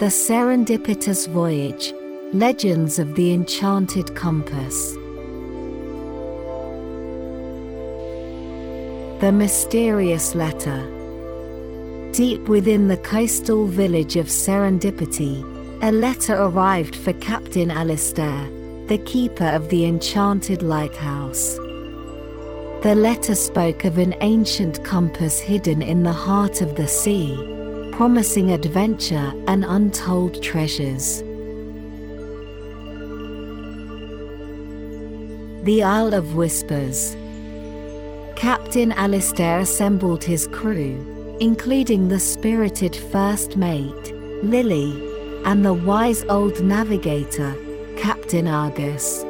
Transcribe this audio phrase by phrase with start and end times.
[0.00, 1.92] The Serendipitous Voyage
[2.32, 4.94] Legends of the Enchanted Compass.
[9.20, 10.80] The Mysterious Letter.
[12.12, 15.44] Deep within the coastal village of Serendipity,
[15.82, 18.48] a letter arrived for Captain Alistair,
[18.86, 21.56] the keeper of the enchanted lighthouse.
[22.82, 27.59] The letter spoke of an ancient compass hidden in the heart of the sea,
[28.00, 31.18] promising adventure and untold treasures.
[35.64, 37.14] The Isle of Whispers.
[38.36, 44.92] Captain Alistair assembled his crew, including the spirited first mate, Lily,
[45.44, 47.54] and the wise old navigator,
[47.98, 49.24] Captain Argus.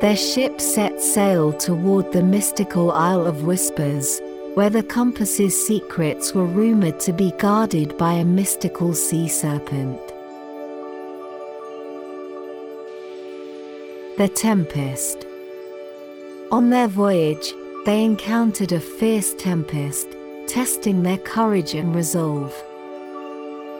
[0.00, 4.20] Their ship set sail toward the mystical Isle of Whispers,
[4.54, 10.00] where the compass's secrets were rumored to be guarded by a mystical sea serpent.
[14.18, 15.24] The Tempest.
[16.50, 17.54] On their voyage,
[17.86, 20.08] they encountered a fierce tempest,
[20.46, 22.52] testing their courage and resolve.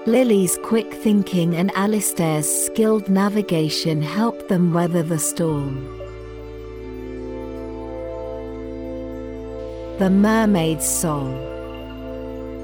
[0.06, 5.99] Lily's quick thinking and Alistair's skilled navigation helped them weather the storm.
[10.00, 11.34] The Mermaid's Song.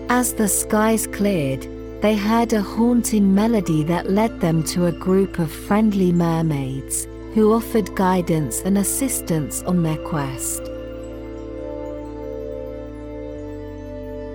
[0.08, 1.68] As the skies cleared,
[2.00, 7.52] they heard a haunting melody that led them to a group of friendly mermaids who
[7.52, 10.64] offered guidance and assistance on their quest.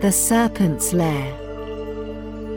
[0.04, 1.34] The Serpent's Lair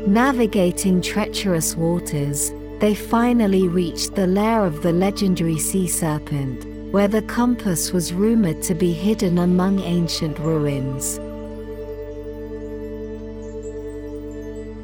[0.06, 7.22] Navigating treacherous waters, they finally reached the lair of the legendary sea serpent, where the
[7.22, 11.16] compass was rumored to be hidden among ancient ruins.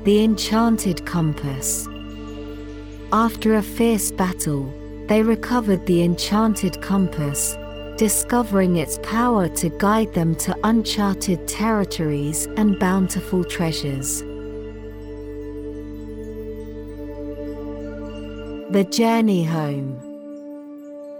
[0.02, 1.86] The Enchanted Compass
[3.12, 4.74] After a fierce battle,
[5.06, 7.56] they recovered the enchanted compass,
[7.96, 14.22] discovering its power to guide them to uncharted territories and bountiful treasures.
[18.72, 20.09] The journey home.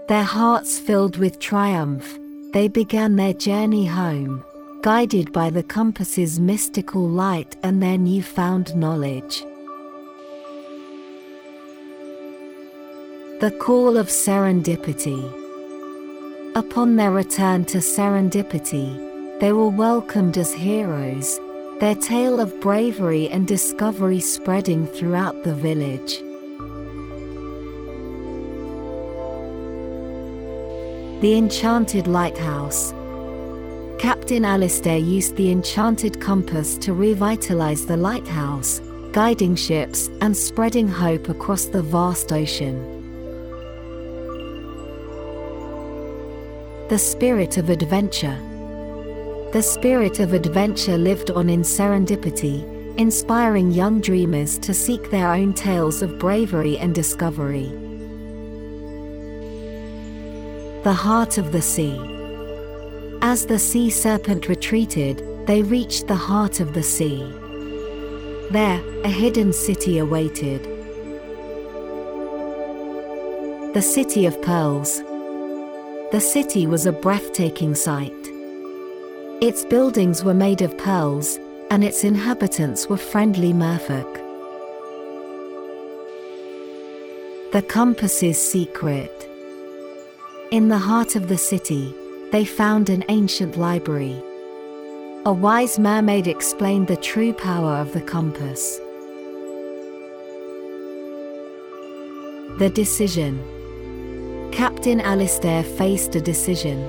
[0.07, 2.19] Their hearts filled with triumph,
[2.53, 4.43] they began their journey home,
[4.81, 9.45] guided by the compass's mystical light and their newfound knowledge.
[13.39, 15.21] The Call of Serendipity.
[16.55, 21.39] Upon their return to Serendipity, they were welcomed as heroes,
[21.79, 26.21] their tale of bravery and discovery spreading throughout the village.
[31.21, 32.93] The Enchanted Lighthouse.
[33.99, 41.29] Captain Alistair used the enchanted compass to revitalize the lighthouse, guiding ships and spreading hope
[41.29, 42.75] across the vast ocean.
[46.89, 48.39] The Spirit of Adventure.
[49.53, 52.65] The spirit of adventure lived on in serendipity,
[52.97, 57.71] inspiring young dreamers to seek their own tales of bravery and discovery.
[60.83, 61.95] The heart of the sea.
[63.21, 67.21] As the sea serpent retreated, they reached the heart of the sea.
[68.49, 70.63] There, a hidden city awaited.
[73.75, 75.03] The City of Pearls.
[76.11, 78.11] The city was a breathtaking sight.
[79.39, 81.37] Its buildings were made of pearls,
[81.69, 84.13] and its inhabitants were friendly merfolk.
[87.51, 89.30] The Compass's Secret.
[90.51, 91.95] In the heart of the city,
[92.33, 94.21] they found an ancient library.
[95.25, 98.77] A wise mermaid explained the true power of the compass.
[102.59, 103.39] The decision.
[104.51, 106.85] Captain Alistair faced a decision.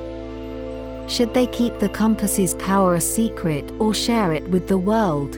[1.08, 5.34] Should they keep the compass's power a secret or share it with the world?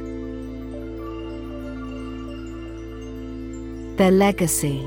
[3.98, 4.82] Their legacy.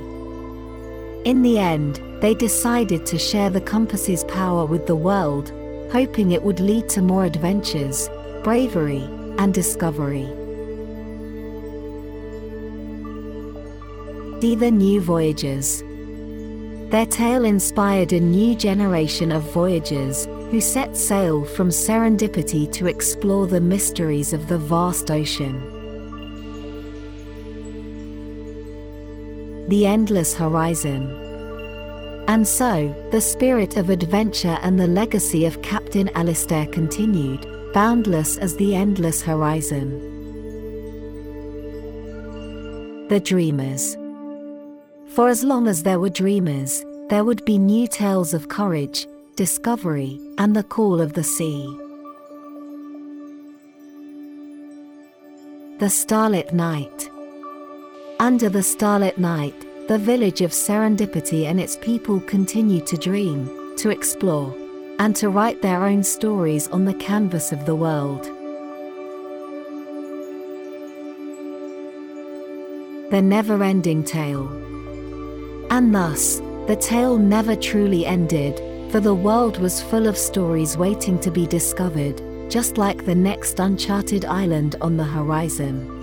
[1.28, 5.52] In the end, they decided to share the compass's power with the world,
[5.92, 8.10] hoping it would lead to more adventures,
[8.46, 9.04] bravery,
[9.38, 10.26] and discovery.
[14.40, 15.84] See the new voyagers.
[16.92, 23.48] Their tale inspired a new generation of voyagers who set sail from serendipity to explore
[23.48, 25.77] the mysteries of the vast ocean.
[29.68, 31.12] The Endless Horizon.
[32.28, 38.56] And so, the spirit of adventure and the legacy of Captain Alistair continued, boundless as
[38.58, 40.18] the endless horizon.
[43.10, 43.96] the dreamers.
[45.16, 50.20] For as long as there were dreamers, there would be new tales of courage, discovery,
[50.38, 51.66] and the call of the sea.
[55.80, 57.10] The Starlit Night.
[58.20, 59.54] Under the starlit night,
[59.88, 64.56] the village of Serendipity and its people continue to dream, to explore,
[64.98, 68.24] and to write their own stories on the canvas of the world.
[73.12, 74.50] The never ending tale.
[75.70, 78.58] And thus, the tale never truly ended,
[78.92, 83.60] for the world was full of stories waiting to be discovered, just like the next
[83.60, 85.97] uncharted island on the horizon.